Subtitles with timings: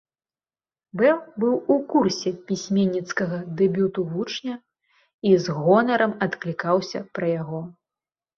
[1.01, 4.55] Бэл быў у курсе пісьменніцкага дэбюту вучня
[5.33, 7.61] і з гонарам адклікаўся пра яго.